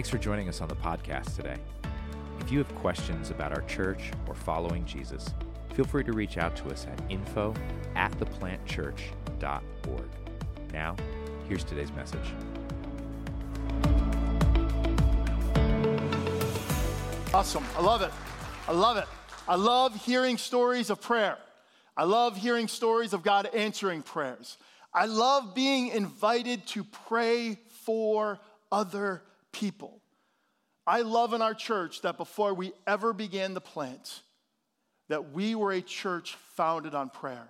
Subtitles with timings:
[0.00, 1.58] Thanks for joining us on the podcast today.
[2.38, 5.34] If you have questions about our church or following Jesus,
[5.74, 7.52] feel free to reach out to us at info
[7.94, 10.08] at theplantchurch.org.
[10.72, 10.96] Now,
[11.46, 12.32] here's today's message.
[17.34, 17.66] Awesome.
[17.76, 18.10] I love it.
[18.68, 19.06] I love it.
[19.46, 21.36] I love hearing stories of prayer.
[21.94, 24.56] I love hearing stories of God answering prayers.
[24.94, 28.38] I love being invited to pray for
[28.72, 30.00] other people.
[30.86, 34.22] I love in our church that before we ever began the plant,
[35.08, 37.48] that we were a church founded on prayer.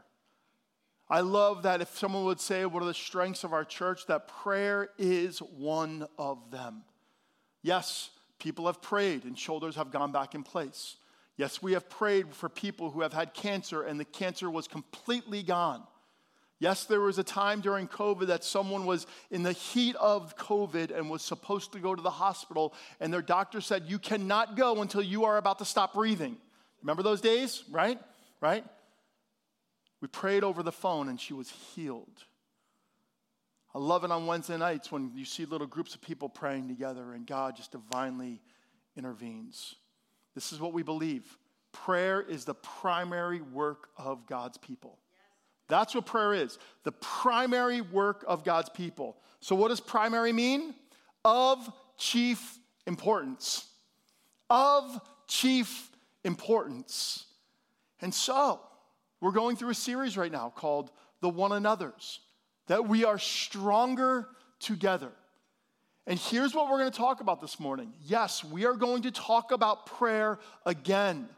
[1.09, 4.07] I love that if someone would say, What are the strengths of our church?
[4.07, 6.83] that prayer is one of them.
[7.62, 10.97] Yes, people have prayed and shoulders have gone back in place.
[11.37, 15.42] Yes, we have prayed for people who have had cancer and the cancer was completely
[15.42, 15.83] gone.
[16.61, 20.97] Yes, there was a time during COVID that someone was in the heat of COVID
[20.97, 24.83] and was supposed to go to the hospital, and their doctor said, You cannot go
[24.83, 26.36] until you are about to stop breathing.
[26.83, 27.98] Remember those days, right?
[28.42, 28.64] Right?
[30.02, 32.25] We prayed over the phone and she was healed.
[33.74, 37.12] I love it on Wednesday nights when you see little groups of people praying together
[37.12, 38.41] and God just divinely
[38.97, 39.77] intervenes.
[40.34, 41.39] This is what we believe
[41.72, 44.98] prayer is the primary work of God's people.
[45.71, 49.17] That's what prayer is the primary work of God's people.
[49.41, 50.75] So, what does primary mean?
[51.25, 53.67] Of chief importance.
[54.51, 55.91] Of chief
[56.25, 57.25] importance.
[58.01, 58.61] And so,
[59.21, 62.21] we're going through a series right now called The One Another's,
[62.67, 65.13] that we are stronger together.
[66.07, 67.93] And here's what we're going to talk about this morning.
[68.05, 71.29] Yes, we are going to talk about prayer again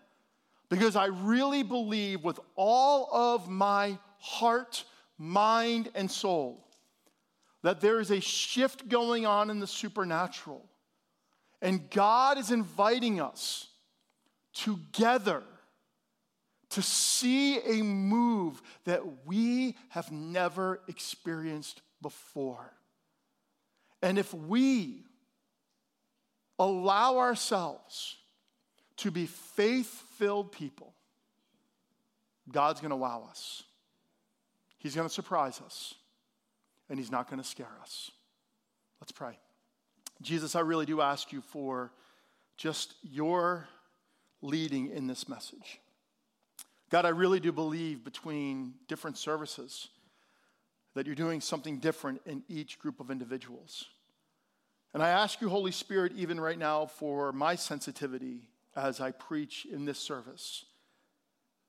[0.71, 4.84] because I really believe with all of my heart,
[5.19, 6.65] mind, and soul
[7.62, 10.65] that there is a shift going on in the supernatural.
[11.60, 13.69] And God is inviting us
[14.53, 15.43] together
[16.71, 22.72] to see a move that we have never experienced before.
[24.00, 25.04] And if we
[26.59, 28.16] allow ourselves
[28.97, 30.94] to be faith filled people,
[32.50, 33.62] God's going to wow us.
[34.82, 35.94] He's going to surprise us,
[36.91, 38.10] and He's not going to scare us.
[39.00, 39.38] Let's pray.
[40.20, 41.93] Jesus, I really do ask you for
[42.56, 43.69] just your
[44.41, 45.78] leading in this message.
[46.91, 49.88] God, I really do believe between different services
[50.94, 53.87] that you're doing something different in each group of individuals.
[54.92, 59.65] And I ask you, Holy Spirit, even right now, for my sensitivity as I preach
[59.65, 60.65] in this service,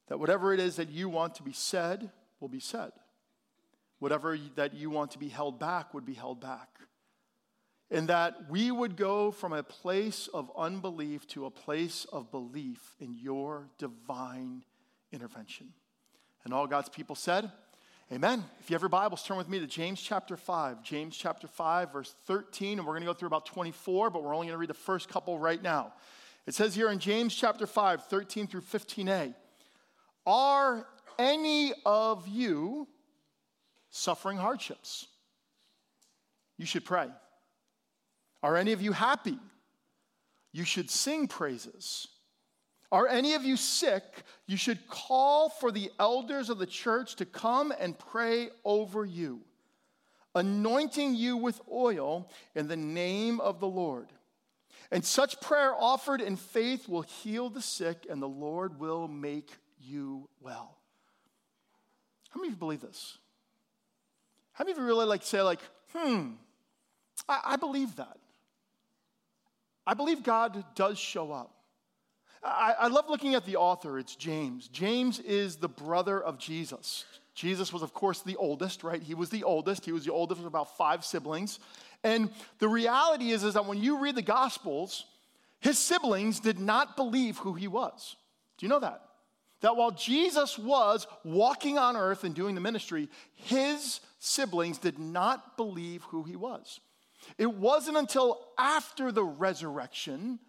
[0.07, 2.09] that whatever it is that you want to be said
[2.39, 2.91] will be said.
[4.03, 6.67] Whatever that you want to be held back would be held back.
[7.89, 12.97] And that we would go from a place of unbelief to a place of belief
[12.99, 14.65] in your divine
[15.13, 15.69] intervention.
[16.43, 17.49] And all God's people said,
[18.11, 18.43] Amen.
[18.59, 20.83] If you have your Bibles, turn with me to James chapter 5.
[20.83, 24.35] James chapter 5, verse 13, and we're going to go through about 24, but we're
[24.35, 25.93] only going to read the first couple right now.
[26.45, 29.33] It says here in James chapter 5, 13 through 15a
[30.25, 30.87] Are
[31.17, 32.89] any of you
[33.93, 35.07] suffering hardships?
[36.57, 37.07] You should pray.
[38.41, 39.37] Are any of you happy?
[40.51, 42.07] You should sing praises.
[42.91, 44.03] Are any of you sick?
[44.45, 49.41] You should call for the elders of the church to come and pray over you,
[50.35, 54.09] anointing you with oil in the name of the Lord.
[54.91, 59.51] And such prayer offered in faith will heal the sick, and the Lord will make
[59.79, 60.77] you well.
[62.29, 63.17] How many of you believe this?
[64.53, 65.59] How many of you really like say, like,
[65.93, 66.31] hmm,
[67.27, 68.17] I, I believe that.
[69.85, 71.51] I believe God does show up.
[72.43, 73.99] I, I love looking at the author.
[73.99, 74.67] It's James.
[74.67, 77.05] James is the brother of Jesus.
[77.35, 79.01] Jesus was, of course, the oldest, right?
[79.01, 79.85] He was the oldest.
[79.85, 81.59] He was the oldest of about five siblings.
[82.03, 82.29] And
[82.59, 85.05] the reality is, is that when you read the Gospels,
[85.59, 88.15] his siblings did not believe who he was.
[88.57, 89.01] Do you know that?
[89.63, 95.55] That while Jesus was walking on earth and doing the ministry, his siblings did not
[95.55, 96.81] believe who he was.
[97.37, 100.39] It wasn't until after the resurrection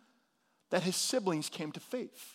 [0.71, 2.35] that his siblings came to faith.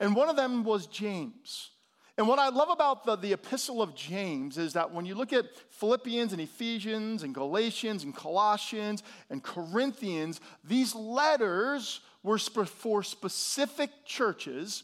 [0.00, 1.70] And one of them was James.
[2.18, 5.32] And what I love about the, the epistle of James is that when you look
[5.32, 13.90] at Philippians and Ephesians and Galatians and Colossians and Corinthians, these letters were for specific
[14.04, 14.82] churches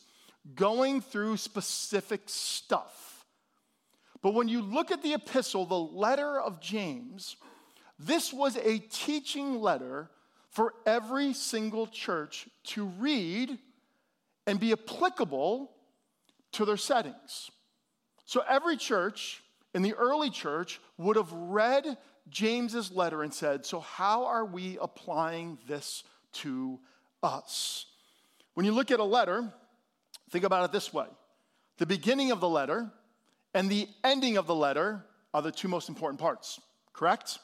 [0.55, 3.25] going through specific stuff.
[4.23, 7.37] But when you look at the epistle, the letter of James,
[7.99, 10.11] this was a teaching letter
[10.51, 13.59] for every single church to read
[14.47, 15.71] and be applicable
[16.53, 17.51] to their settings.
[18.25, 19.43] So every church
[19.75, 21.97] in the early church would have read
[22.29, 26.05] James's letter and said, So, how are we applying this
[26.35, 26.79] to
[27.23, 27.87] us?
[28.55, 29.53] When you look at a letter,
[30.31, 31.07] think about it this way
[31.79, 32.91] the beginning of the letter
[33.55, 36.61] and the ending of the letter are the two most important parts,
[36.93, 37.39] correct?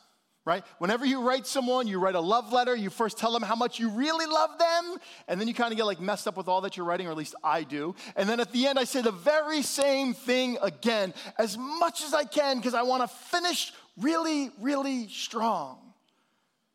[0.46, 0.62] Right?
[0.76, 3.78] Whenever you write someone, you write a love letter, you first tell them how much
[3.78, 6.60] you really love them, and then you kind of get like messed up with all
[6.62, 7.94] that you're writing, or at least I do.
[8.14, 12.12] And then at the end, I say the very same thing again, as much as
[12.12, 15.78] I can, because I want to finish really, really strong.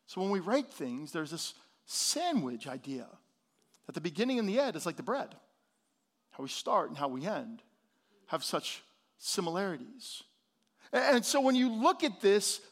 [0.06, 1.54] So when we write things, there's this
[1.86, 3.06] sandwich idea.
[3.86, 5.34] that the beginning and the end, is like the bread.
[6.40, 7.60] How we start and how we end
[8.28, 8.82] have such
[9.18, 10.22] similarities.
[10.90, 12.62] And so when you look at this,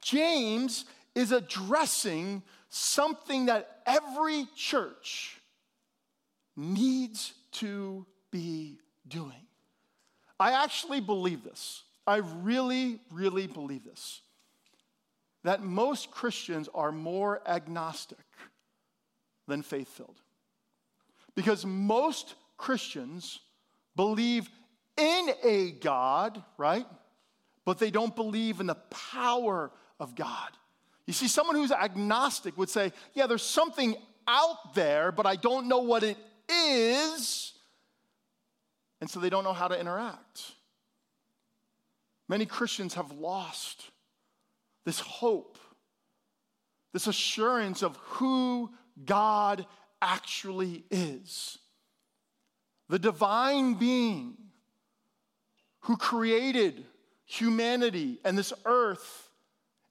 [0.00, 0.84] James
[1.16, 5.40] is addressing something that every church
[6.56, 8.78] needs to be
[9.08, 9.48] doing.
[10.38, 11.82] I actually believe this.
[12.06, 14.20] I really, really believe this.
[15.42, 18.18] That most Christians are more agnostic
[19.48, 20.20] than faith filled.
[21.34, 23.40] Because most Christians
[23.96, 24.50] believe
[24.98, 26.86] in a God, right?
[27.64, 30.50] But they don't believe in the power of God.
[31.06, 33.96] You see, someone who's agnostic would say, Yeah, there's something
[34.26, 36.18] out there, but I don't know what it
[36.50, 37.54] is.
[39.00, 40.52] And so they don't know how to interact.
[42.28, 43.90] Many Christians have lost
[44.84, 45.56] this hope,
[46.92, 48.70] this assurance of who
[49.04, 49.66] God
[50.02, 51.58] actually is.
[52.88, 54.36] The divine being
[55.80, 56.84] who created
[57.24, 59.28] humanity and this earth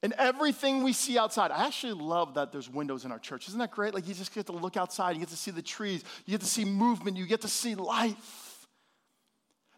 [0.03, 1.51] and everything we see outside.
[1.51, 3.47] I actually love that there's windows in our church.
[3.47, 3.93] Isn't that great?
[3.93, 6.41] Like you just get to look outside, you get to see the trees, you get
[6.41, 8.67] to see movement, you get to see life.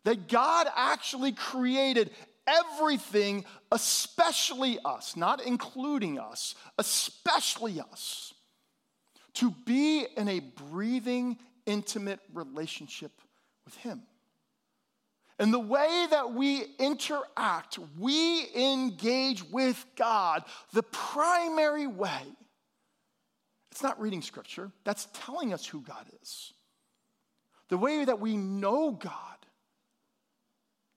[0.05, 2.11] That God actually created
[2.47, 8.33] everything, especially us, not including us, especially us,
[9.35, 11.37] to be in a breathing,
[11.69, 13.11] intimate relationship
[13.63, 14.01] with Him.
[15.37, 20.43] And the way that we interact, we engage with God,
[20.73, 22.21] the primary way,
[23.71, 26.51] it's not reading scripture, that's telling us who God is.
[27.69, 29.13] The way that we know God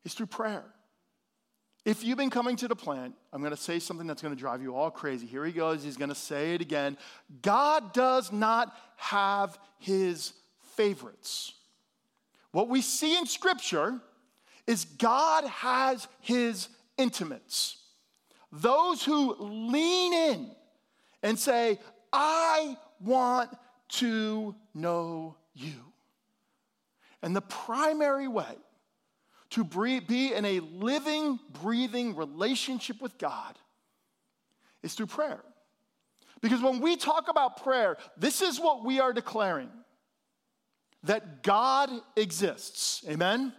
[0.04, 0.64] is through prayer.
[1.84, 4.38] If you've been coming to the plant, I'm going to say something that's going to
[4.38, 5.26] drive you all crazy.
[5.26, 5.82] Here he goes.
[5.82, 6.96] He's going to say it again.
[7.42, 10.32] God does not have his
[10.76, 11.52] favorites.
[12.52, 14.00] What we see in scripture
[14.66, 17.78] is God has his intimates.
[18.52, 20.50] Those who lean in
[21.22, 21.78] and say,
[22.12, 23.50] I want
[23.88, 25.92] to know you.
[27.22, 28.56] And the primary way
[29.50, 33.58] to be in a living, breathing relationship with God
[34.82, 35.42] is through prayer.
[36.40, 39.70] Because when we talk about prayer, this is what we are declaring
[41.04, 43.04] that God exists.
[43.08, 43.52] Amen?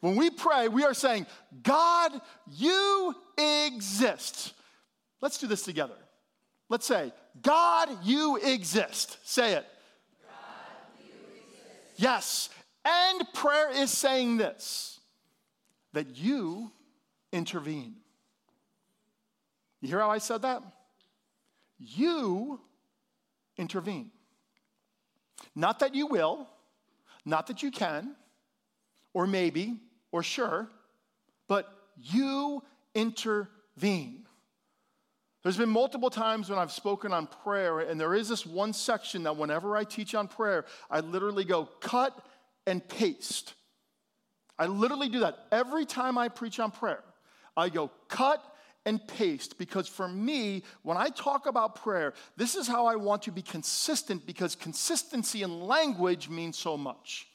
[0.00, 1.26] When we pray, we are saying,
[1.62, 2.12] God,
[2.50, 4.52] you exist.
[5.20, 5.94] Let's do this together.
[6.68, 9.18] Let's say, God, you exist.
[9.24, 9.66] Say it.
[11.96, 12.48] Yes.
[12.84, 14.98] And prayer is saying this
[15.92, 16.72] that you
[17.32, 17.94] intervene.
[19.80, 20.62] You hear how I said that?
[21.78, 22.60] You
[23.56, 24.10] intervene.
[25.54, 26.48] Not that you will,
[27.24, 28.14] not that you can,
[29.14, 29.78] or maybe,
[30.10, 30.68] or sure,
[31.48, 32.62] but you
[32.94, 34.26] intervene.
[35.42, 39.24] There's been multiple times when I've spoken on prayer, and there is this one section
[39.24, 42.16] that whenever I teach on prayer, I literally go cut
[42.66, 43.54] and paste.
[44.58, 47.02] I literally do that every time I preach on prayer.
[47.56, 48.42] I go cut
[48.84, 53.22] and paste because for me, when I talk about prayer, this is how I want
[53.22, 57.28] to be consistent because consistency in language means so much.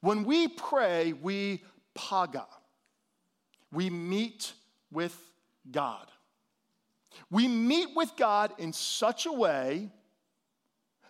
[0.00, 1.62] When we pray, we
[1.94, 2.46] paga.
[3.72, 4.52] We meet
[4.90, 5.16] with
[5.70, 6.06] God.
[7.30, 9.90] We meet with God in such a way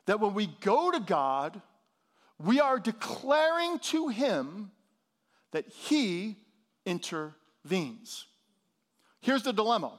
[0.07, 1.61] that when we go to God,
[2.39, 4.71] we are declaring to Him
[5.53, 6.37] that He
[6.85, 8.27] intervenes.
[9.25, 9.93] Here's the dilemma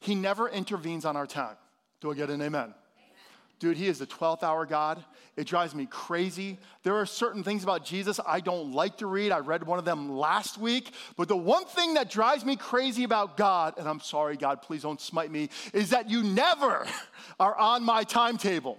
[0.00, 1.56] He never intervenes on our time.
[2.00, 2.74] Do I get an amen?
[3.58, 5.04] Dude, he is the 12th hour God.
[5.36, 6.58] It drives me crazy.
[6.84, 9.32] There are certain things about Jesus I don't like to read.
[9.32, 10.92] I read one of them last week.
[11.16, 14.82] But the one thing that drives me crazy about God, and I'm sorry, God, please
[14.82, 16.86] don't smite me, is that you never
[17.40, 18.78] are on my timetable.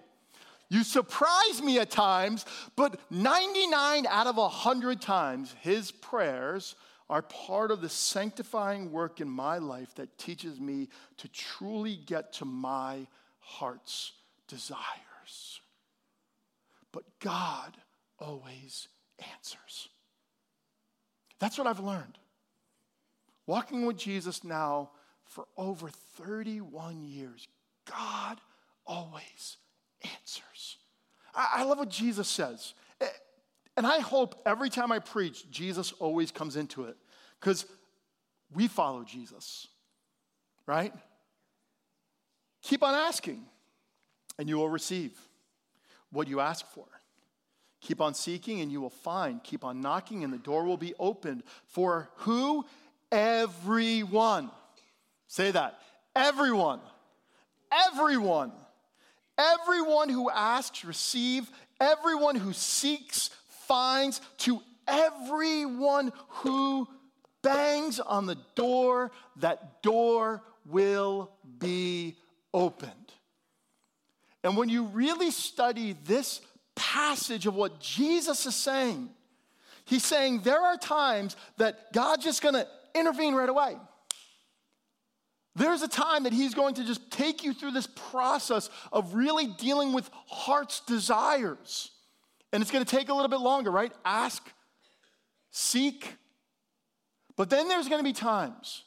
[0.69, 2.45] You surprise me at times,
[2.77, 6.75] but 99 out of 100 times, his prayers
[7.09, 12.33] are part of the sanctifying work in my life that teaches me to truly get
[12.33, 13.07] to my
[13.39, 14.11] heart's
[14.47, 15.61] desires.
[16.91, 17.77] But God
[18.19, 18.87] always
[19.33, 19.89] answers.
[21.39, 22.17] That's what I've learned.
[23.47, 24.91] Walking with Jesus now
[25.25, 27.47] for over 31 years,
[27.85, 28.39] God
[28.85, 29.57] always
[30.03, 30.77] answers.
[31.33, 32.73] I, love what Jesus says.
[33.79, 36.97] And I hope every time I preach, Jesus always comes into it
[37.39, 37.65] because
[38.53, 39.69] we follow Jesus,
[40.65, 40.91] right?
[42.61, 43.41] Keep on asking,
[44.37, 45.17] and you will receive
[46.11, 46.83] what you ask for.
[47.79, 49.41] Keep on seeking, and you will find.
[49.45, 51.43] Keep on knocking, and the door will be opened.
[51.67, 52.65] For who?
[53.13, 54.51] Everyone.
[55.27, 55.79] Say that.
[56.17, 56.81] Everyone.
[57.71, 58.51] Everyone.
[59.37, 61.49] Everyone who asks, receive.
[61.79, 63.29] Everyone who seeks,
[63.69, 64.19] finds.
[64.39, 66.87] To everyone who
[67.41, 72.17] bangs on the door, that door will be
[72.53, 72.91] opened.
[74.43, 76.41] And when you really study this
[76.75, 79.09] passage of what Jesus is saying,
[79.85, 83.75] he's saying there are times that God's just gonna intervene right away.
[85.55, 89.47] There's a time that he's going to just take you through this process of really
[89.47, 91.91] dealing with heart's desires.
[92.51, 93.91] And it's going to take a little bit longer, right?
[94.03, 94.43] Ask,
[95.51, 96.15] seek.
[97.35, 98.83] But then there's going to be times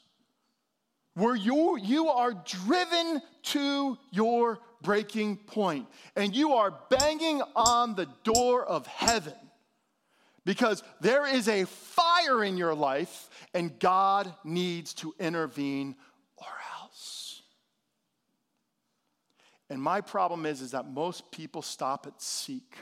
[1.15, 8.09] where you, you are driven to your breaking point and you are banging on the
[8.25, 9.35] door of heaven
[10.45, 15.95] because there is a fire in your life and God needs to intervene
[16.37, 16.47] or
[16.81, 17.43] else.
[19.71, 22.77] And my problem is, is that most people stop at seek.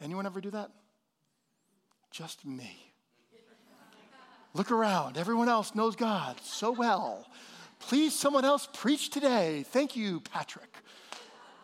[0.00, 0.70] Anyone ever do that?
[2.10, 2.92] Just me.
[4.54, 5.18] Look around.
[5.18, 7.26] Everyone else knows God so well.
[7.78, 9.64] Please, someone else preach today.
[9.68, 10.74] Thank you, Patrick.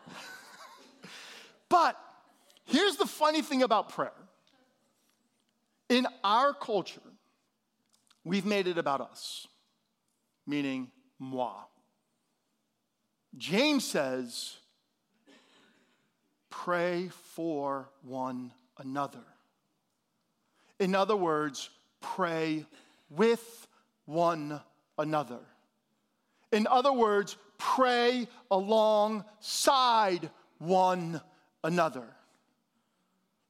[1.68, 1.96] but
[2.64, 4.12] here's the funny thing about prayer
[5.88, 7.00] in our culture,
[8.24, 9.46] we've made it about us,
[10.46, 11.54] meaning moi.
[13.36, 14.56] James says,
[16.62, 19.24] pray for one another.
[20.78, 21.68] In other words,
[22.00, 22.64] pray
[23.10, 23.66] with
[24.06, 24.60] one
[24.98, 25.40] another.
[26.52, 31.20] In other words, pray alongside one
[31.64, 32.04] another.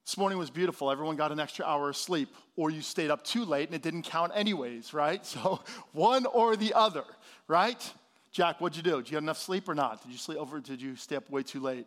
[0.06, 0.90] This morning was beautiful.
[0.90, 3.82] Everyone got an extra hour of sleep, or you stayed up too late and it
[3.82, 5.24] didn't count anyways, right?
[5.34, 5.60] So,
[5.92, 7.04] one or the other,
[7.48, 7.92] right?
[8.32, 8.96] Jack, what'd you do?
[8.96, 10.02] Did you get enough sleep or not?
[10.02, 10.60] Did you sleep over?
[10.60, 11.86] Did you stay up way too late?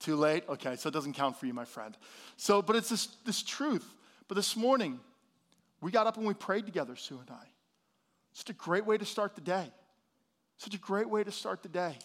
[0.00, 0.44] Too late?
[0.48, 1.96] Okay, so it doesn't count for you, my friend.
[2.36, 3.86] So, but it's this, this truth.
[4.28, 5.00] But this morning,
[5.80, 7.46] we got up and we prayed together, Sue and I.
[8.32, 9.70] Such a great way to start the day.
[10.58, 11.96] Such a great way to start the day.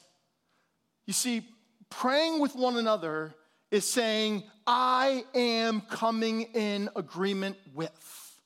[1.06, 1.42] You see,
[1.90, 3.34] praying with one another
[3.72, 8.40] is saying, I am coming in agreement with.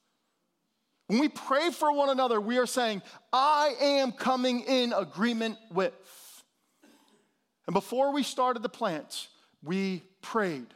[1.07, 5.93] When we pray for one another, we are saying, I am coming in agreement with.
[7.67, 9.27] And before we started the plant,
[9.63, 10.67] we prayed.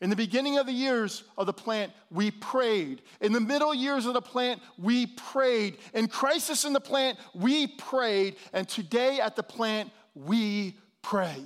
[0.00, 3.02] In the beginning of the years of the plant, we prayed.
[3.20, 5.76] In the middle years of the plant, we prayed.
[5.92, 8.36] In crisis in the plant, we prayed.
[8.54, 11.36] And today at the plant, we pray.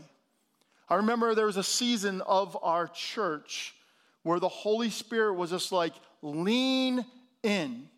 [0.89, 3.75] I remember there was a season of our church
[4.23, 7.05] where the Holy Spirit was just like, lean
[7.43, 7.89] in.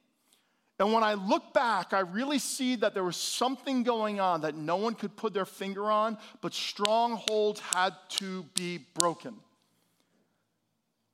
[0.79, 4.55] And when I look back, I really see that there was something going on that
[4.55, 9.37] no one could put their finger on, but strongholds had to be broken.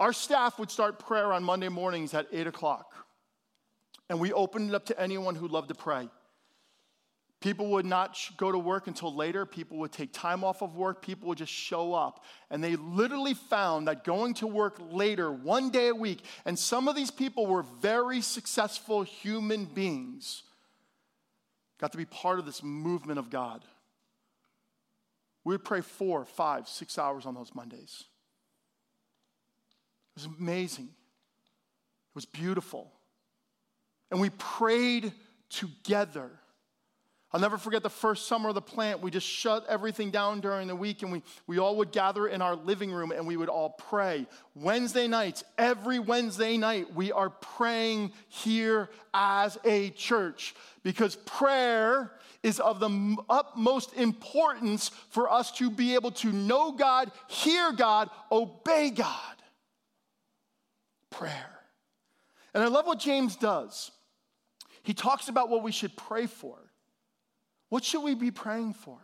[0.01, 2.93] Our staff would start prayer on Monday mornings at 8 o'clock,
[4.09, 6.09] and we opened it up to anyone who loved to pray.
[7.43, 9.45] People would not go to work until later.
[9.45, 11.03] People would take time off of work.
[11.03, 12.25] People would just show up.
[12.51, 16.87] And they literally found that going to work later, one day a week, and some
[16.87, 20.45] of these people were very successful human beings,
[21.81, 23.65] got to be part of this movement of God.
[25.45, 28.05] We would pray four, five, six hours on those Mondays.
[30.17, 30.85] It was amazing.
[30.85, 32.93] It was beautiful.
[34.13, 35.13] And we prayed
[35.51, 36.31] together.
[37.35, 39.01] I'll never forget the first summer of the plant.
[39.01, 42.43] We just shut everything down during the week and we, we all would gather in
[42.43, 44.27] our living room and we would all pray.
[44.55, 52.13] Wednesday nights, every Wednesday night, we are praying here as a church because prayer
[52.43, 58.11] is of the utmost importance for us to be able to know God, hear God,
[58.31, 59.37] obey God.
[61.09, 61.51] Prayer.
[62.53, 63.91] And I love what James does.
[64.83, 66.59] He talks about what we should pray for.
[67.73, 68.99] What should we be praying for?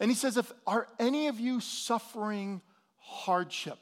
[0.00, 2.60] And he says, if are any of you suffering
[2.96, 3.78] hardship?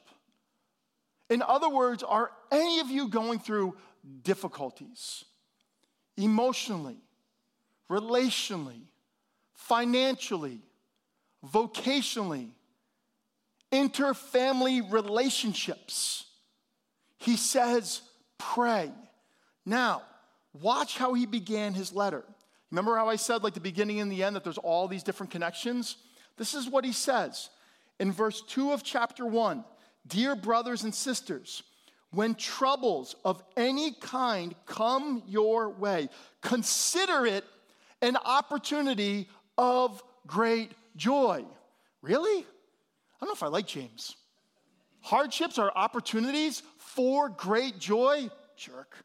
[1.31, 3.75] In other words, are any of you going through
[4.21, 5.25] difficulties
[6.15, 6.99] emotionally,
[7.89, 8.83] relationally,
[9.55, 10.59] financially,
[11.43, 12.51] vocationally,
[13.71, 16.25] interfamily relationships?
[17.17, 18.03] He says,
[18.37, 18.91] pray.
[19.65, 20.03] Now,
[20.53, 22.23] watch how he began his letter.
[22.71, 25.31] Remember how I said, like the beginning and the end, that there's all these different
[25.31, 25.97] connections?
[26.37, 27.49] This is what he says
[27.99, 29.63] in verse 2 of chapter 1
[30.07, 31.63] Dear brothers and sisters,
[32.11, 36.09] when troubles of any kind come your way,
[36.41, 37.43] consider it
[38.01, 41.43] an opportunity of great joy.
[42.01, 42.39] Really?
[42.39, 42.45] I
[43.19, 44.15] don't know if I like James.
[45.01, 48.29] Hardships are opportunities for great joy?
[48.55, 48.95] Jerk.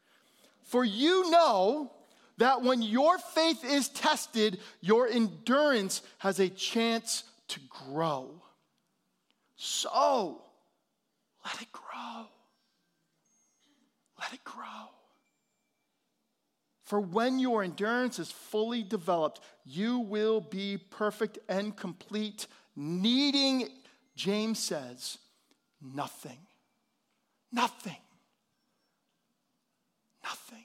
[0.63, 1.93] For you know
[2.41, 8.31] that when your faith is tested, your endurance has a chance to grow.
[9.57, 10.41] So,
[11.45, 12.27] let it grow.
[14.19, 14.89] Let it grow.
[16.85, 23.69] For when your endurance is fully developed, you will be perfect and complete, needing,
[24.17, 25.19] James says,
[25.83, 26.39] nothing.
[27.53, 27.97] Nothing.
[30.25, 30.65] Nothing.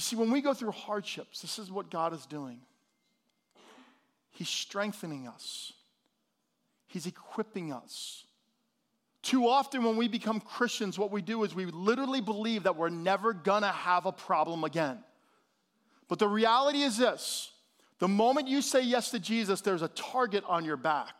[0.00, 2.58] You see, when we go through hardships, this is what God is doing.
[4.30, 5.74] He's strengthening us,
[6.86, 8.24] He's equipping us.
[9.20, 12.88] Too often, when we become Christians, what we do is we literally believe that we're
[12.88, 15.04] never gonna have a problem again.
[16.08, 17.52] But the reality is this
[17.98, 21.12] the moment you say yes to Jesus, there's a target on your back.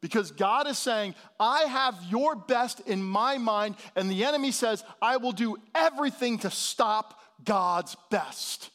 [0.00, 4.82] Because God is saying, I have your best in my mind, and the enemy says,
[5.00, 8.70] I will do everything to stop God's best.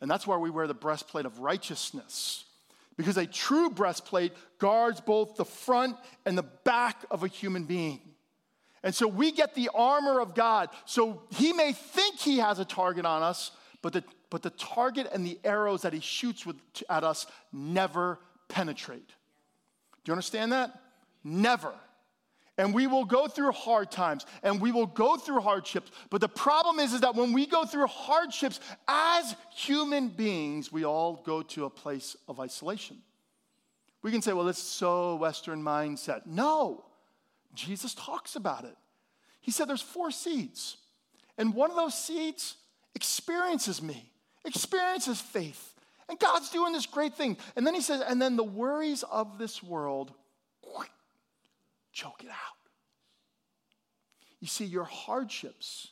[0.00, 2.44] And that's why we wear the breastplate of righteousness.
[2.96, 8.00] Because a true breastplate guards both the front and the back of a human being.
[8.82, 10.68] And so we get the armor of God.
[10.84, 13.50] So he may think he has a target on us,
[13.82, 16.56] but the, but the target and the arrows that he shoots with,
[16.88, 19.08] at us never penetrate.
[19.08, 20.78] Do you understand that?
[21.24, 21.72] Never.
[22.56, 25.90] And we will go through hard times and we will go through hardships.
[26.08, 30.84] But the problem is, is that when we go through hardships as human beings, we
[30.84, 32.98] all go to a place of isolation.
[34.02, 36.26] We can say, well, it's so Western mindset.
[36.26, 36.84] No,
[37.54, 38.76] Jesus talks about it.
[39.40, 40.76] He said there's four seeds.
[41.36, 42.56] And one of those seeds
[42.94, 44.12] experiences me,
[44.44, 45.74] experiences faith.
[46.08, 47.36] And God's doing this great thing.
[47.56, 50.12] And then he says, and then the worries of this world
[51.94, 52.58] choke it out.
[54.40, 55.88] You see, your hardships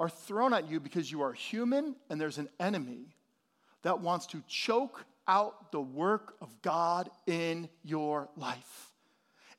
[0.00, 3.14] are thrown at you because you are human and there's an enemy
[3.82, 8.90] that wants to choke out the work of God in your life.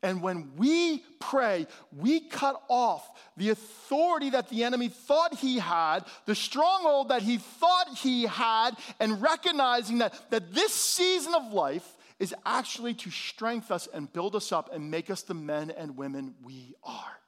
[0.01, 1.65] And when we pray,
[1.97, 7.37] we cut off the authority that the enemy thought he had, the stronghold that he
[7.37, 11.89] thought he had, and recognizing that, that this season of life
[12.23, 15.97] is actually to strengthen us and build us up and make us the men and
[15.97, 17.19] women we are.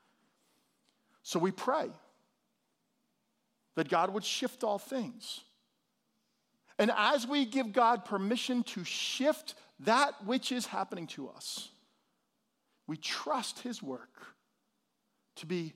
[1.21, 1.89] So we pray
[3.75, 5.41] that God would shift all things.
[6.79, 11.67] And as we give God permission to shift that which is happening to us,
[12.88, 14.25] we trust His work
[15.36, 15.73] to be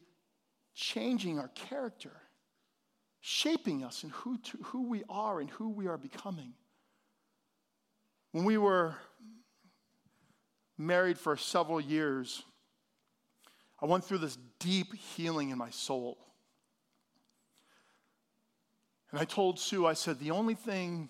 [0.75, 2.13] changing our character,
[3.19, 6.53] shaping us in who, to, who we are and who we are becoming.
[8.31, 8.95] When we were
[10.79, 12.43] married for several years,
[13.81, 16.17] I went through this deep healing in my soul.
[19.11, 21.09] And I told Sue, I said, the only thing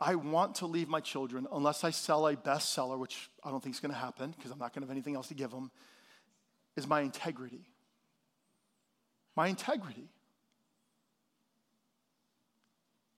[0.00, 3.74] I want to leave my children, unless I sell a bestseller, which I don't think
[3.74, 5.70] is going to happen because I'm not going to have anything else to give them,
[6.76, 7.66] is my integrity.
[9.34, 10.08] My integrity.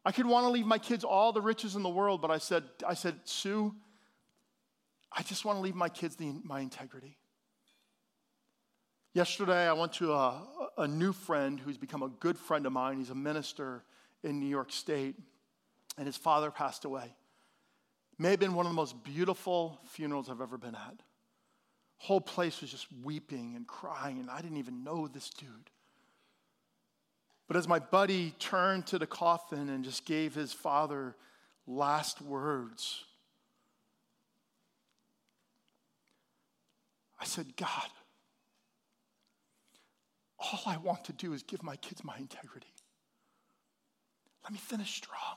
[0.04, 2.38] I could want to leave my kids all the riches in the world, but I
[2.38, 3.74] said, I said, Sue,
[5.12, 7.16] I just want to leave my kids the, my integrity.
[9.12, 10.46] Yesterday, I went to a,
[10.79, 12.99] a new friend who's become a good friend of mine.
[12.99, 13.83] He's a minister
[14.23, 15.16] in New York State,
[15.99, 17.14] and his father passed away.
[18.18, 21.03] May have been one of the most beautiful funerals I've ever been at.
[21.96, 25.70] Whole place was just weeping and crying, and I didn't even know this dude.
[27.49, 31.16] But as my buddy turned to the coffin and just gave his father
[31.66, 33.05] last words,
[37.20, 37.88] I said, God,
[40.38, 42.72] all I want to do is give my kids my integrity.
[44.42, 45.37] Let me finish strong.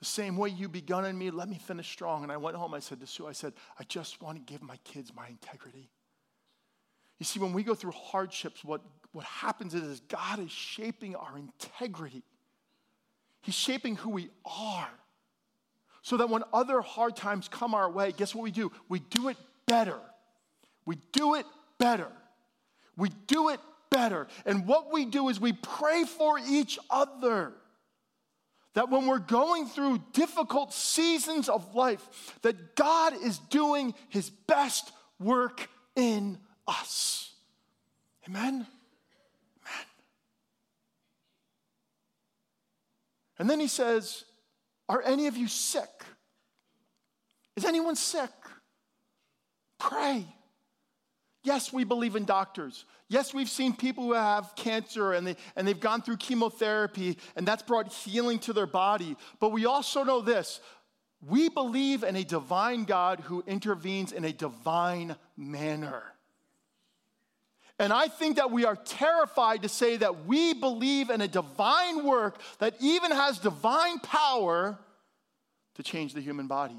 [0.00, 2.22] The same way you begun in me, let me finish strong.
[2.22, 4.62] And I went home, I said to Sue, I said, I just want to give
[4.62, 5.88] my kids my integrity.
[7.18, 8.82] You see, when we go through hardships, what,
[9.12, 12.22] what happens is, is God is shaping our integrity.
[13.40, 14.90] He's shaping who we are.
[16.02, 18.72] So that when other hard times come our way, guess what we do?
[18.88, 19.98] We do it better.
[20.86, 21.46] We do it
[21.78, 22.08] better.
[22.96, 24.26] We do it better.
[24.46, 27.52] And what we do is we pray for each other.
[28.74, 34.92] That when we're going through difficult seasons of life, that God is doing his best
[35.18, 37.32] work in us.
[38.28, 38.54] Amen?
[38.54, 38.66] Amen.
[43.38, 44.24] And then he says,
[44.88, 45.88] Are any of you sick?
[47.56, 48.30] Is anyone sick?
[49.78, 50.24] Pray.
[51.44, 52.84] Yes, we believe in doctors.
[53.08, 57.46] Yes, we've seen people who have cancer and, they, and they've gone through chemotherapy and
[57.46, 59.16] that's brought healing to their body.
[59.40, 60.60] But we also know this
[61.20, 66.02] we believe in a divine God who intervenes in a divine manner.
[67.78, 72.04] And I think that we are terrified to say that we believe in a divine
[72.04, 74.78] work that even has divine power
[75.74, 76.78] to change the human body.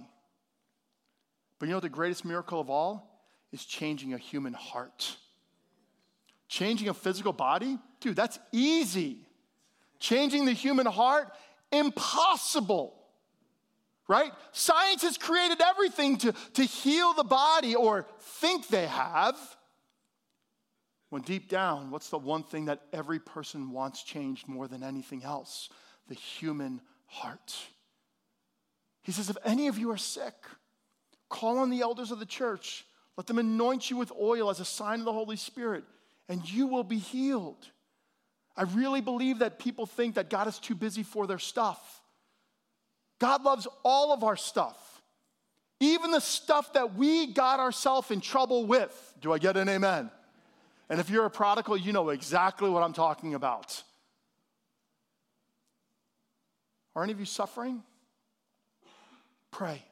[1.58, 5.16] But you know the greatest miracle of all is changing a human heart.
[6.50, 9.26] Changing a physical body, dude, that's easy.
[10.00, 11.32] Changing the human heart,
[11.72, 12.96] impossible.
[14.08, 14.32] Right?
[14.52, 19.38] Science has created everything to, to heal the body or think they have.
[21.10, 25.24] When deep down, what's the one thing that every person wants changed more than anything
[25.24, 25.70] else?
[26.08, 27.56] The human heart.
[29.02, 30.36] He says, if any of you are sick,
[31.30, 32.86] call on the elders of the church.
[33.18, 35.84] Let them anoint you with oil as a sign of the Holy Spirit
[36.30, 37.68] and you will be healed.
[38.56, 42.02] I really believe that people think that God is too busy for their stuff.
[43.20, 45.02] God loves all of our stuff,
[45.80, 49.16] even the stuff that we got ourselves in trouble with.
[49.20, 50.12] Do I get an amen?
[50.90, 53.84] And if you're a prodigal, you know exactly what I'm talking about.
[56.96, 57.84] Are any of you suffering?
[59.52, 59.84] Pray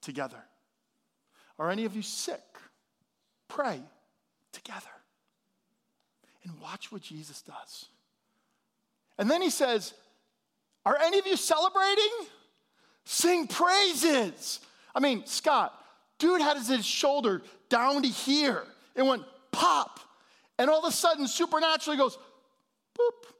[0.00, 0.42] together.
[1.58, 2.42] Are any of you sick?
[3.48, 3.80] Pray
[4.52, 4.90] together
[6.44, 7.86] and watch what Jesus does.
[9.18, 9.94] And then he says,
[10.84, 12.10] Are any of you celebrating?
[13.04, 14.60] Sing praises.
[14.94, 15.74] I mean, Scott,
[16.18, 18.62] dude had his shoulder down to here.
[18.94, 20.00] It went pop.
[20.58, 22.16] And all of a sudden, supernaturally goes
[22.98, 23.30] boop.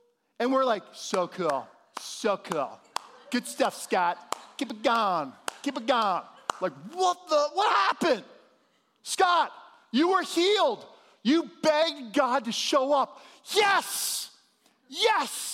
[0.40, 1.66] And we're like, so cool,
[2.00, 2.78] so cool.
[3.30, 4.36] Good stuff, Scott.
[4.56, 6.22] Keep it going, keep it going.
[6.60, 8.24] Like, what the, what happened?
[9.02, 9.52] Scott,
[9.90, 10.84] you were healed.
[11.22, 13.20] You begged God to show up.
[13.54, 14.30] Yes,
[14.88, 15.53] yes.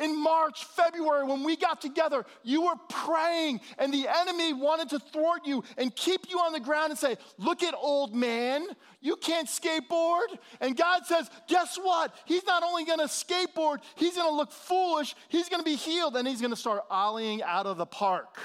[0.00, 4.98] In March, February, when we got together, you were praying, and the enemy wanted to
[4.98, 8.66] thwart you and keep you on the ground and say, Look at old man,
[9.00, 10.26] you can't skateboard.
[10.60, 12.12] And God says, Guess what?
[12.24, 16.40] He's not only gonna skateboard, he's gonna look foolish, he's gonna be healed, and he's
[16.40, 18.40] gonna start ollieing out of the park.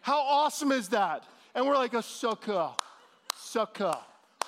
[0.00, 1.24] How awesome is that?
[1.56, 2.72] And we're like, a sukkah,
[3.36, 3.98] sukkah.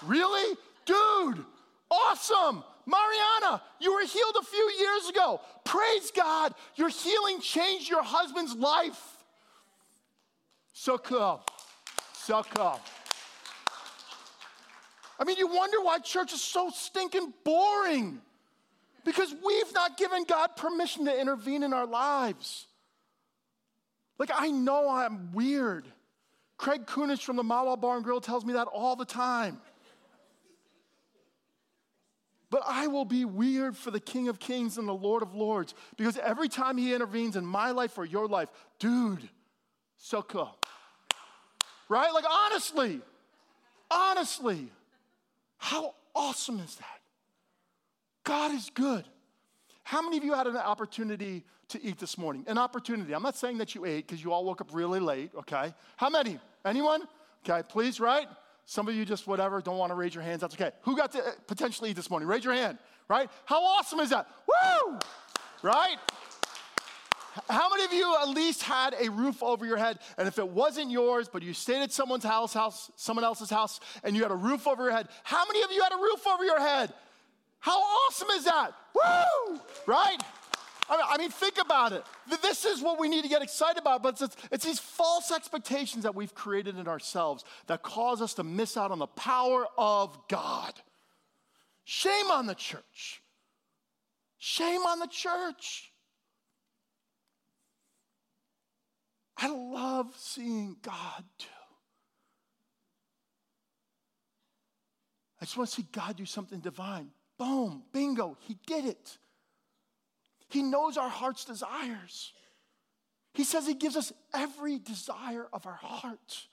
[0.06, 0.56] Really?
[0.86, 1.44] Dude,
[1.90, 2.62] awesome.
[2.86, 5.40] Mariana, you were healed a few years ago.
[5.64, 6.54] Praise God.
[6.76, 9.00] Your healing changed your husband's life.
[10.72, 11.42] So cool.
[12.12, 12.80] So cool.
[15.18, 18.20] I mean, you wonder why church is so stinking boring.
[19.04, 22.66] Because we've not given God permission to intervene in our lives.
[24.18, 25.86] Like, I know I'm weird.
[26.56, 29.60] Craig Kunish from the Mahwah Bar and Grill tells me that all the time.
[32.54, 35.74] But I will be weird for the King of Kings and the Lord of Lords
[35.96, 39.28] because every time he intervenes in my life or your life, dude,
[39.98, 40.56] so cool.
[41.88, 42.14] Right?
[42.14, 43.00] Like, honestly,
[43.90, 44.68] honestly,
[45.58, 47.00] how awesome is that?
[48.22, 49.04] God is good.
[49.82, 52.44] How many of you had an opportunity to eat this morning?
[52.46, 53.16] An opportunity.
[53.16, 55.74] I'm not saying that you ate because you all woke up really late, okay?
[55.96, 56.38] How many?
[56.64, 57.02] Anyone?
[57.44, 58.28] Okay, please, right?
[58.66, 60.40] Some of you just whatever, don't want to raise your hands.
[60.40, 60.70] That's okay.
[60.82, 62.28] Who got to uh, potentially eat this morning?
[62.28, 63.28] Raise your hand, right?
[63.44, 64.26] How awesome is that?
[64.46, 64.98] Woo!
[65.64, 65.96] right?
[67.48, 69.98] How many of you at least had a roof over your head?
[70.18, 73.80] And if it wasn't yours, but you stayed at someone's house, house, someone else's house,
[74.04, 76.24] and you had a roof over your head, how many of you had a roof
[76.28, 76.92] over your head?
[77.58, 78.72] How awesome is that?
[78.94, 79.58] Woo!
[79.86, 80.18] Right?
[80.88, 82.04] I mean, think about it.
[82.42, 86.04] This is what we need to get excited about, but it's, it's these false expectations
[86.04, 90.16] that we've created in ourselves that cause us to miss out on the power of
[90.28, 90.74] God.
[91.84, 93.22] Shame on the church.
[94.38, 95.90] Shame on the church.
[99.36, 101.46] I love seeing God do.
[105.40, 107.08] I just want to see God do something divine.
[107.38, 109.18] Boom, bingo, He did it.
[110.48, 112.32] He knows our heart's desires.
[113.32, 116.46] He says He gives us every desire of our heart.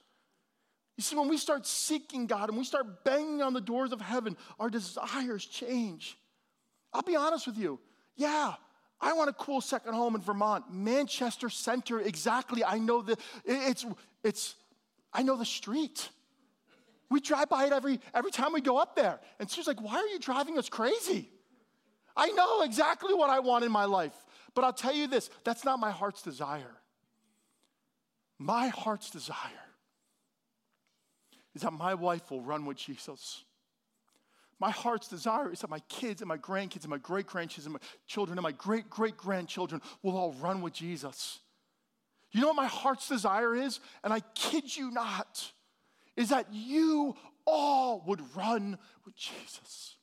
[0.97, 4.01] You see, when we start seeking God and we start banging on the doors of
[4.01, 6.17] heaven, our desires change.
[6.93, 7.79] I'll be honest with you.
[8.15, 8.53] Yeah,
[8.99, 11.99] I want a cool second home in Vermont, Manchester Center.
[11.99, 12.63] Exactly.
[12.63, 13.85] I know the it's
[14.23, 14.55] it's
[15.13, 16.09] I know the street.
[17.09, 19.19] We drive by it every every time we go up there.
[19.39, 21.29] And she's like, "Why are you driving us crazy?"
[22.15, 24.13] I know exactly what I want in my life.
[24.53, 26.77] But I'll tell you this, that's not my heart's desire.
[28.37, 29.35] My heart's desire
[31.53, 33.43] is that my wife will run with Jesus.
[34.59, 37.73] My heart's desire is that my kids and my grandkids and my great grandkids and
[37.73, 41.39] my children and my great great grandchildren will all run with Jesus.
[42.31, 43.79] You know what my heart's desire is?
[44.03, 45.51] And I kid you not,
[46.15, 49.95] is that you all would run with Jesus.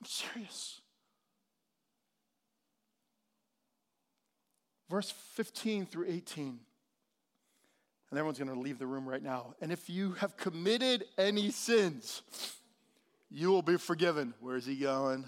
[0.00, 0.80] I'm serious.
[4.88, 6.60] Verse 15 through 18.
[8.10, 9.54] And everyone's going to leave the room right now.
[9.60, 12.22] And if you have committed any sins,
[13.30, 14.32] you will be forgiven.
[14.40, 15.24] Where is he going?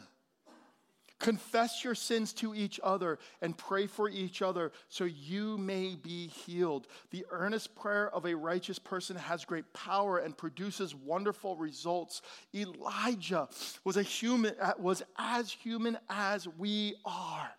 [1.19, 6.29] Confess your sins to each other and pray for each other so you may be
[6.29, 6.87] healed.
[7.11, 12.23] The earnest prayer of a righteous person has great power and produces wonderful results.
[12.55, 13.49] Elijah
[13.85, 17.51] was a human was as human as we are.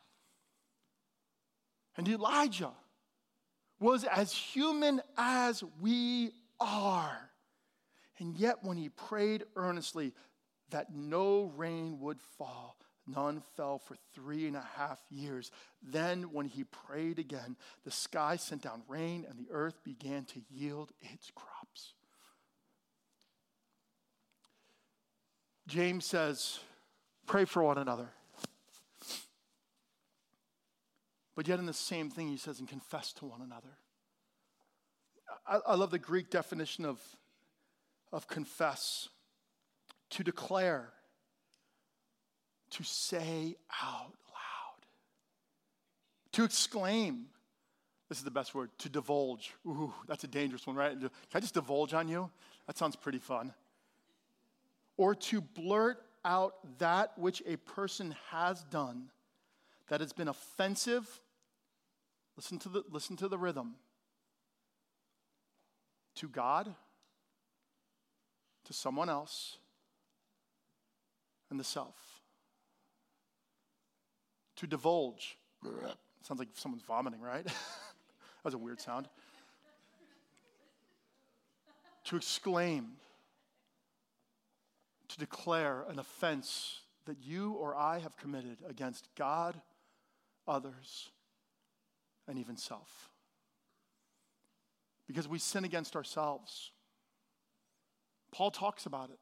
[1.98, 2.72] And Elijah
[3.82, 7.30] was as human as we are.
[8.19, 10.13] And yet, when he prayed earnestly
[10.69, 12.78] that no rain would fall,
[13.15, 15.52] none fell for three and a half years.
[15.82, 20.41] Then, when he prayed again, the sky sent down rain and the earth began to
[20.50, 21.93] yield its crops.
[25.67, 26.60] James says,
[27.26, 28.10] Pray for one another.
[31.36, 33.78] But yet, in the same thing, he says, and confess to one another.
[35.48, 37.00] I, I love the Greek definition of,
[38.12, 39.10] of confess
[40.10, 40.89] to declare,
[42.71, 44.86] to say out loud,
[46.34, 47.25] to exclaim.
[48.08, 49.53] This is the best word, to divulge.
[49.67, 50.99] Ooh, that's a dangerous one, right?
[50.99, 52.29] Can I just divulge on you?
[52.65, 53.53] That sounds pretty fun.
[54.97, 59.10] Or to blurt out that which a person has done
[59.89, 61.21] that has been offensive
[62.39, 63.75] Listen to the, listen to the rhythm.
[66.15, 66.73] To God,
[68.63, 69.58] to someone else,
[71.49, 71.97] and the self.
[74.60, 75.38] To divulge.
[76.22, 77.45] Sounds like someone's vomiting, right?
[77.45, 77.54] that
[78.43, 79.08] was a weird sound.
[82.06, 82.91] to exclaim.
[85.08, 89.60] To declare an offense that you or I have committed against God,
[90.48, 91.10] others,
[92.28, 93.10] and even self.
[95.08, 96.72] Because we sin against ourselves.
[98.32, 99.19] Paul talks about it.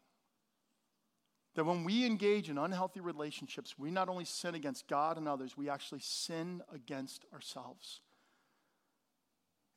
[1.57, 5.57] That when we engage in unhealthy relationships, we not only sin against God and others,
[5.57, 7.99] we actually sin against ourselves.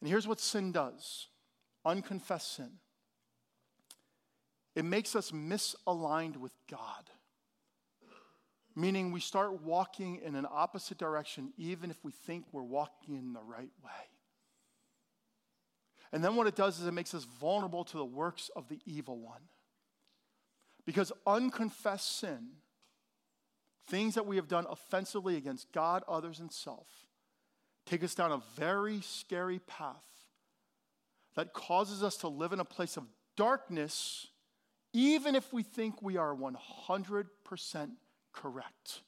[0.01, 1.27] And here's what sin does
[1.85, 2.71] unconfessed sin
[4.77, 7.11] it makes us misaligned with God
[8.77, 13.33] meaning we start walking in an opposite direction, even if we think we're walking in
[13.33, 13.91] the right way.
[16.13, 18.81] And then what it does is it makes us vulnerable to the works of the
[18.85, 19.43] evil one.
[20.91, 22.49] Because unconfessed sin,
[23.87, 26.89] things that we have done offensively against God, others, and self,
[27.87, 30.03] take us down a very scary path
[31.37, 33.05] that causes us to live in a place of
[33.37, 34.27] darkness,
[34.93, 37.27] even if we think we are 100%
[38.33, 39.03] correct.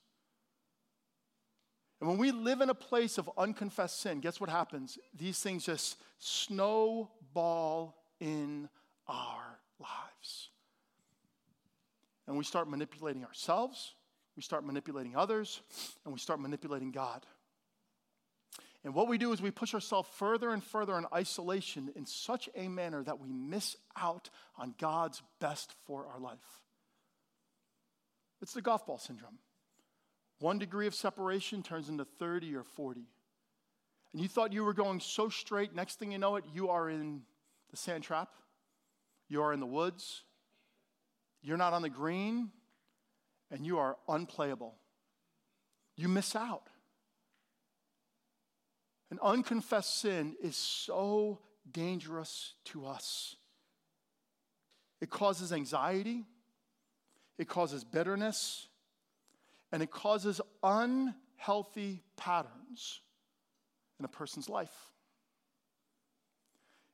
[2.01, 5.01] And when we live in a place of unconfessed sin, guess what happens?
[5.19, 8.69] These things just snowball in
[9.09, 10.52] our lives.
[12.27, 13.95] And we start manipulating ourselves,
[14.37, 15.61] we start manipulating others,
[16.05, 17.27] and we start manipulating God.
[18.85, 22.49] And what we do is we push ourselves further and further in isolation in such
[22.57, 26.61] a manner that we miss out on God's best for our life.
[28.41, 29.39] It's the golf ball syndrome.
[30.41, 33.03] One degree of separation turns into 30 or 40.
[34.13, 36.91] And you thought you were going so straight, next thing you know it, you are
[36.91, 37.23] in
[37.71, 38.31] the sand trap,
[39.29, 40.25] you are in the woods,
[41.43, 42.51] you're not on the green,
[43.51, 44.75] and you are unplayable.
[45.97, 46.69] You miss out.
[49.11, 53.37] An unconfessed sin is so dangerous to us.
[55.01, 56.25] It causes anxiety,
[57.39, 58.69] it causes bitterness,
[59.73, 63.01] and it causes unhealthy patterns
[63.99, 64.93] in a person's life.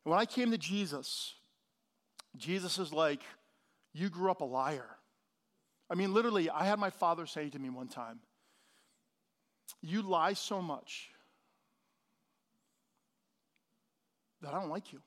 [0.04, 1.34] And when I came to Jesus,
[2.37, 3.20] Jesus is like,
[3.98, 4.87] You grew up a liar.
[5.90, 8.20] I mean, literally, I had my father say to me one time,
[9.82, 11.11] You lie so much
[14.40, 15.00] that I don't like you.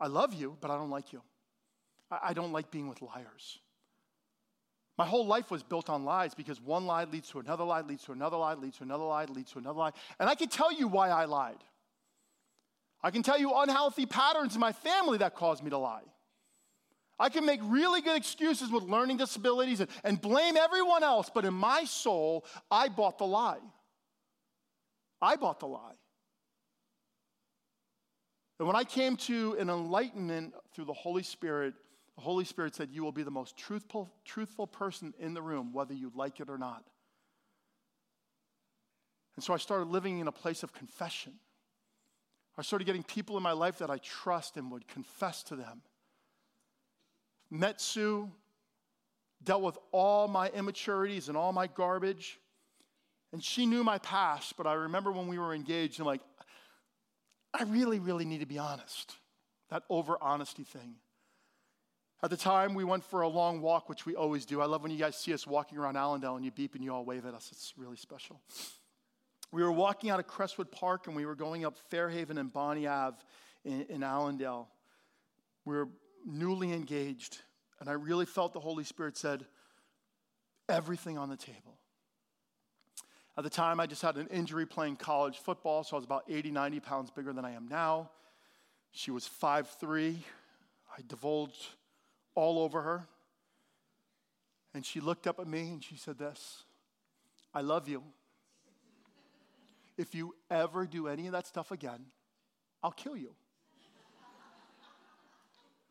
[0.00, 1.22] I love you, but I don't like you.
[2.10, 3.60] I, don't like being with liars.
[4.96, 8.04] My whole life was built on lies because one lie leads to another lie, leads
[8.04, 9.92] to another lie, leads to another lie, leads to another lie.
[10.18, 11.62] And I can tell you why I lied.
[13.00, 16.02] I can tell you unhealthy patterns in my family that caused me to lie.
[17.18, 21.44] I can make really good excuses with learning disabilities and, and blame everyone else, but
[21.44, 23.58] in my soul, I bought the lie.
[25.20, 25.96] I bought the lie.
[28.58, 31.74] And when I came to an enlightenment through the Holy Spirit,
[32.16, 35.72] the Holy Spirit said, You will be the most truthful, truthful person in the room,
[35.72, 36.84] whether you like it or not.
[39.36, 41.34] And so I started living in a place of confession.
[42.56, 45.82] I started getting people in my life that I trust and would confess to them.
[47.50, 48.30] Met Sue,
[49.42, 52.38] dealt with all my immaturities and all my garbage.
[53.32, 56.22] And she knew my past, but I remember when we were engaged, I'm like,
[57.52, 59.14] I really, really need to be honest.
[59.70, 60.94] That over honesty thing.
[62.22, 64.60] At the time, we went for a long walk, which we always do.
[64.60, 66.92] I love when you guys see us walking around Allendale and you beep and you
[66.92, 67.50] all wave at us.
[67.52, 68.40] It's really special.
[69.52, 72.86] We were walking out of Crestwood Park and we were going up Fairhaven and Bonnie
[72.86, 73.16] Ave
[73.64, 74.68] in, in Allendale.
[75.64, 75.88] We were
[76.28, 77.38] newly engaged,
[77.80, 79.44] and I really felt the Holy Spirit said,
[80.68, 81.78] everything on the table.
[83.36, 86.24] At the time, I just had an injury playing college football, so I was about
[86.28, 88.10] 80, 90 pounds bigger than I am now.
[88.90, 90.16] She was 5'3.
[90.96, 91.68] I divulged
[92.34, 93.06] all over her.
[94.74, 96.64] And she looked up at me and she said, This,
[97.54, 98.02] I love you.
[99.96, 102.06] If you ever do any of that stuff again,
[102.82, 103.34] I'll kill you.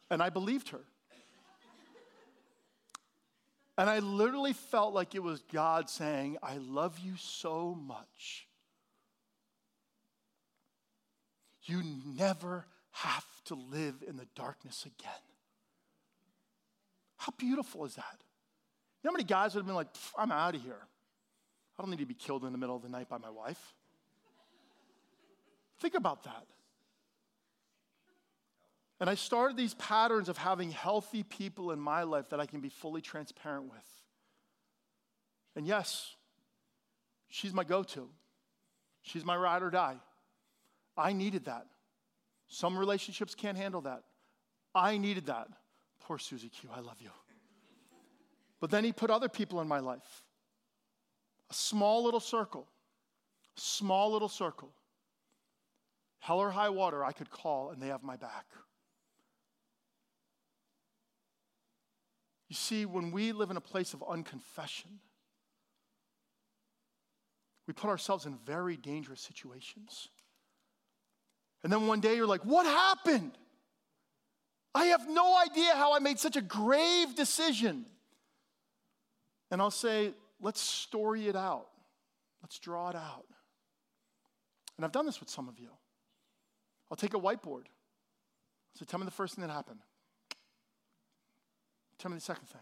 [0.10, 0.82] And I believed her.
[3.78, 8.48] And I literally felt like it was God saying, I love you so much.
[11.64, 11.84] You
[12.18, 15.12] never have to live in the darkness again.
[17.18, 18.18] How beautiful is that?
[19.04, 20.88] You know how many guys would have been like, I'm out of here.
[21.78, 23.74] I don't need to be killed in the middle of the night by my wife.
[25.80, 26.46] Think about that.
[29.00, 32.62] And I started these patterns of having healthy people in my life that I can
[32.62, 34.04] be fully transparent with.
[35.56, 36.16] And yes,
[37.28, 38.10] she's my go to,
[39.02, 39.98] she's my ride or die.
[40.98, 41.68] I needed that.
[42.48, 44.04] Some relationships can't handle that.
[44.74, 45.48] I needed that.
[46.00, 47.10] Poor Susie Q, I love you.
[48.60, 50.24] But then he put other people in my life.
[51.52, 52.68] A small little circle,
[53.56, 54.72] small little circle.
[56.20, 58.46] Hell or high water, I could call and they have my back.
[62.50, 65.00] You see, when we live in a place of unconfession,
[67.68, 70.08] we put ourselves in very dangerous situations.
[71.64, 73.32] And then one day you're like, What happened?
[74.74, 77.86] I have no idea how I made such a grave decision.
[79.52, 81.68] And I'll say, Let's story it out,
[82.42, 83.26] let's draw it out.
[84.78, 85.70] And I've done this with some of you.
[86.90, 87.64] I'll take a whiteboard.
[88.76, 89.80] So tell me the first thing that happened.
[92.00, 92.62] Tell me the second thing.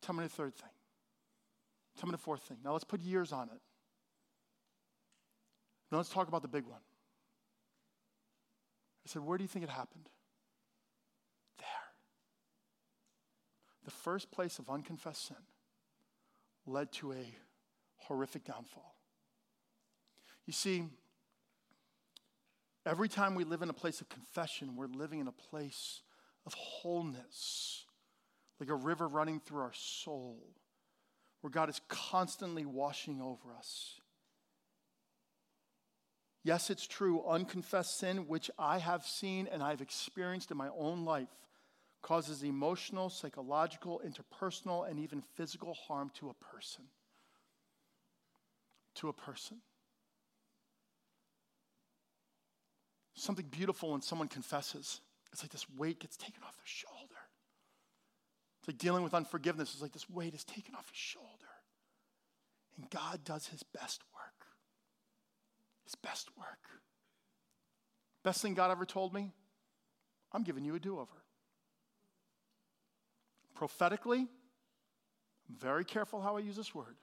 [0.00, 0.70] Tell me the third thing.
[1.98, 2.58] Tell me the fourth thing.
[2.64, 3.60] Now let's put years on it.
[5.90, 6.80] Now let's talk about the big one.
[9.04, 10.08] I said, Where do you think it happened?
[11.58, 11.66] There.
[13.84, 15.36] The first place of unconfessed sin
[16.66, 17.36] led to a
[17.96, 18.96] horrific downfall.
[20.46, 20.84] You see,
[22.84, 26.02] every time we live in a place of confession, we're living in a place
[26.46, 27.84] of wholeness
[28.62, 30.38] like a river running through our soul.
[31.40, 34.00] where God is constantly washing over us.
[36.44, 41.04] Yes, it's true, unconfessed sin, which I have seen and I've experienced in my own
[41.04, 41.34] life,
[42.00, 46.84] causes emotional, psychological, interpersonal, and even physical harm to a person.
[48.96, 49.56] To a person.
[53.14, 55.00] Something beautiful when someone confesses.
[55.32, 57.01] It's like this weight gets taken off their shoulder.
[58.62, 59.72] It's like dealing with unforgiveness.
[59.72, 61.50] It's like this weight is taken off your shoulder.
[62.76, 64.46] And God does his best work.
[65.82, 66.60] His best work.
[68.22, 69.32] Best thing God ever told me
[70.32, 71.24] I'm giving you a do over.
[73.56, 76.94] Prophetically, I'm very careful how I use this word.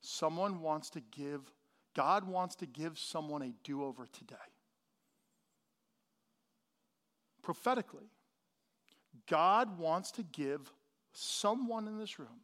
[0.00, 1.40] Someone wants to give,
[1.96, 4.36] God wants to give someone a do over today.
[7.42, 8.12] Prophetically,
[9.28, 10.72] God wants to give
[11.12, 12.40] someone in this room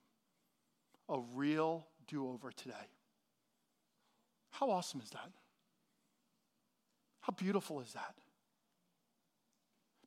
[1.08, 2.74] a real do over today.
[4.50, 5.30] How awesome is that?
[7.20, 8.14] How beautiful is that?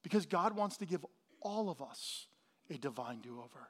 [0.03, 1.05] Because God wants to give
[1.41, 2.27] all of us
[2.69, 3.69] a divine do over.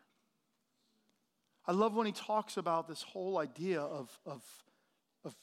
[1.66, 4.42] I love when he talks about this whole idea of, of,
[5.26, 5.36] of,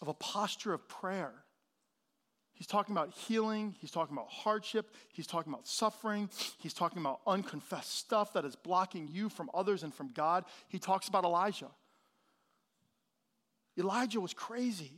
[0.00, 1.32] of a posture of prayer
[2.58, 3.76] He's talking about healing.
[3.78, 4.90] He's talking about hardship.
[5.12, 6.28] He's talking about suffering.
[6.58, 10.44] He's talking about unconfessed stuff that is blocking you from others and from God.
[10.66, 11.70] He talks about Elijah.
[13.78, 14.90] Elijah was crazy.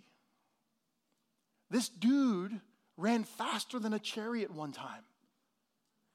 [1.70, 2.58] This dude
[2.96, 5.04] ran faster than a chariot one time.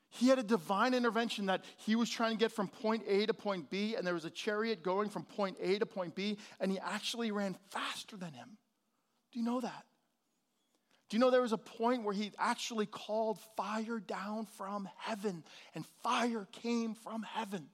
[0.10, 3.36] He had a divine intervention that he was trying to get from point A to
[3.36, 6.72] point B, and there was a chariot going from point A to point B, and
[6.72, 8.58] he actually ran faster than him.
[9.32, 9.84] Do you know that?
[11.10, 15.44] Do you know there was a point where he actually called fire down from heaven
[15.76, 17.68] and fire came from heaven?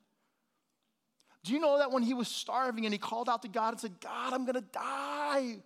[1.44, 3.80] Do you know that when he was starving and he called out to God and
[3.80, 5.58] said, God, I'm going to die?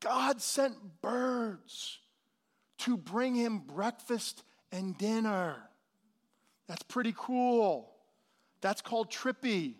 [0.00, 1.98] God sent birds
[2.78, 4.42] to bring him breakfast
[4.72, 5.56] and dinner.
[6.66, 7.90] That's pretty cool.
[8.60, 9.74] That's called trippy.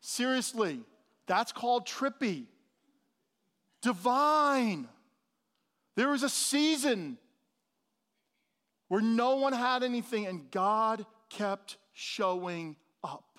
[0.00, 0.80] Seriously,
[1.26, 2.46] that's called trippy.
[3.82, 4.88] Divine.
[5.94, 7.18] There was a season
[8.88, 13.38] where no one had anything and God kept showing up.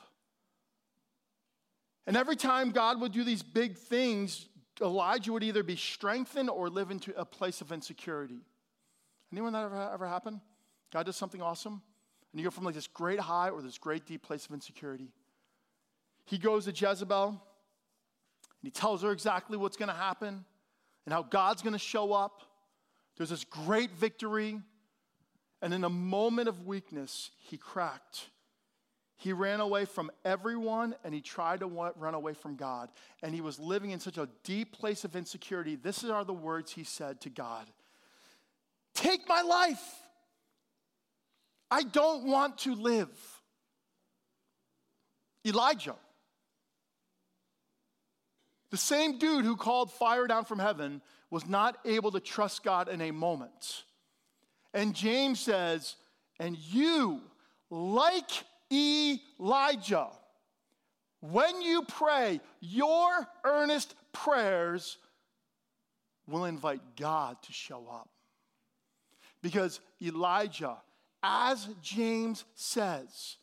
[2.06, 4.48] And every time God would do these big things,
[4.82, 8.42] Elijah would either be strengthened or live into a place of insecurity.
[9.32, 10.42] Anyone that ever, ever happened?
[10.92, 11.82] God does something awesome,
[12.32, 15.12] and you go from like this great high or this great deep place of insecurity.
[16.26, 17.38] He goes to Jezebel, and
[18.62, 20.46] he tells her exactly what's going to happen
[21.06, 22.44] and how God's going to show up.
[23.18, 24.60] There's this great victory.
[25.62, 28.28] And in a moment of weakness, he cracked.
[29.18, 32.90] He ran away from everyone and he tried to run away from God.
[33.22, 35.76] And he was living in such a deep place of insecurity.
[35.76, 37.68] This are the words he said to God
[38.94, 39.82] Take my life.
[41.72, 43.10] I don't want to live.
[45.46, 45.96] Elijah
[48.74, 51.00] the same dude who called fire down from heaven
[51.30, 53.84] was not able to trust God in a moment.
[54.74, 55.96] And James says,
[56.40, 57.22] and you,
[57.70, 58.32] like
[58.72, 60.08] Elijah,
[61.20, 64.98] when you pray, your earnest prayers
[66.28, 68.10] will invite God to show up.
[69.44, 70.78] Because Elijah,
[71.22, 73.38] as James says,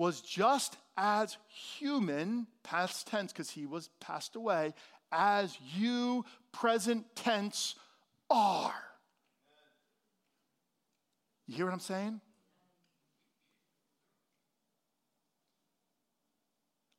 [0.00, 1.36] was just as
[1.76, 4.72] human, past tense, because he was passed away,
[5.12, 7.74] as you, present tense,
[8.30, 8.72] are.
[11.46, 12.22] You hear what I'm saying?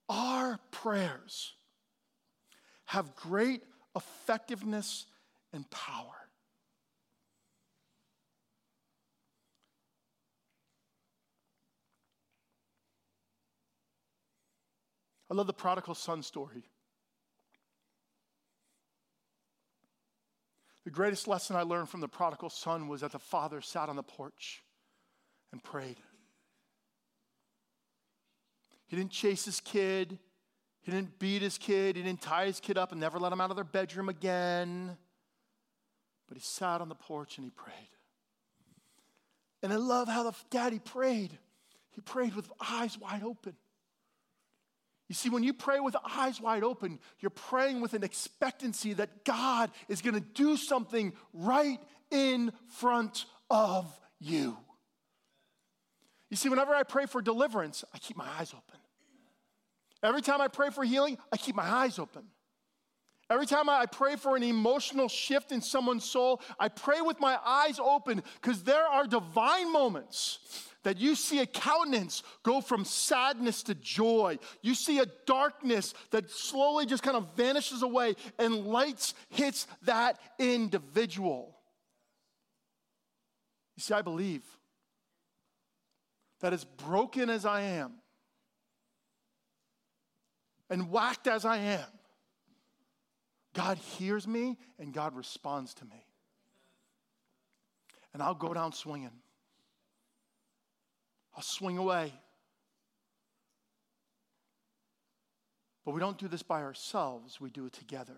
[0.07, 1.53] Our prayers
[2.85, 3.63] have great
[3.95, 5.07] effectiveness
[5.51, 6.20] and power.
[15.31, 16.65] I love the prodigal son story.
[20.83, 23.95] The greatest lesson I learned from the prodigal son was that the father sat on
[23.95, 24.61] the porch
[25.53, 25.95] and prayed.
[28.87, 30.19] He didn't chase his kid,
[30.81, 33.39] he didn't beat his kid, he didn't tie his kid up and never let him
[33.39, 34.97] out of their bedroom again.
[36.27, 37.75] But he sat on the porch and he prayed.
[39.63, 41.37] And I love how the daddy prayed.
[41.91, 43.55] He prayed with eyes wide open.
[45.11, 49.25] You see, when you pray with eyes wide open, you're praying with an expectancy that
[49.25, 51.81] God is going to do something right
[52.11, 54.55] in front of you.
[56.29, 58.79] You see, whenever I pray for deliverance, I keep my eyes open.
[60.01, 62.23] Every time I pray for healing, I keep my eyes open.
[63.29, 67.37] Every time I pray for an emotional shift in someone's soul, I pray with my
[67.45, 70.39] eyes open because there are divine moments
[70.83, 74.39] that you see a countenance go from sadness to joy.
[74.61, 80.19] You see a darkness that slowly just kind of vanishes away and lights hits that
[80.39, 81.55] individual.
[83.77, 84.43] You see, I believe
[86.41, 87.93] that as broken as I am
[90.69, 91.87] and whacked as I am,
[93.53, 96.05] God hears me and God responds to me.
[98.13, 99.20] And I'll go down swinging.
[101.35, 102.13] I'll swing away.
[105.85, 108.17] But we don't do this by ourselves, we do it together.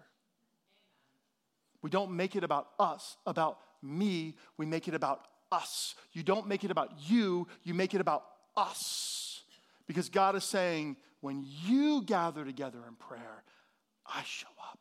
[1.81, 5.95] We don't make it about us, about me, we make it about us.
[6.13, 8.23] You don't make it about you, you make it about
[8.55, 9.43] us.
[9.85, 13.43] Because God is saying, when you gather together in prayer,
[14.05, 14.79] I show up.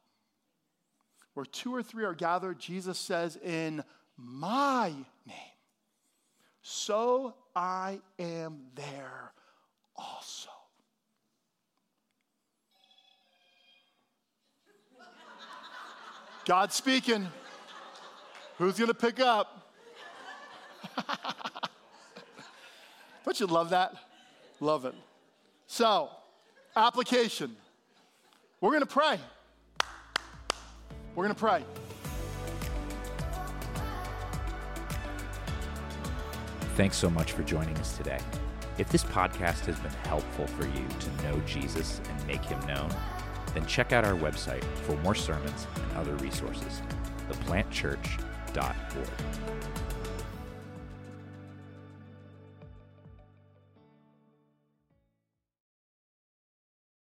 [1.34, 3.82] Where two or three are gathered, Jesus says, in
[4.16, 4.88] my
[5.26, 5.51] name,
[6.62, 9.32] so I am there
[9.96, 10.48] also.
[16.44, 17.28] God speaking.
[18.58, 19.72] Who's going to pick up?
[23.24, 23.94] Don't you love that?
[24.60, 24.94] Love it.
[25.66, 26.10] So,
[26.76, 27.56] application.
[28.60, 29.18] We're going to pray.
[31.14, 31.64] We're going to pray.
[36.82, 38.18] Thanks so much for joining us today.
[38.76, 42.92] If this podcast has been helpful for you to know Jesus and make him known,
[43.54, 46.82] then check out our website for more sermons and other resources,
[47.30, 50.01] theplantchurch.org.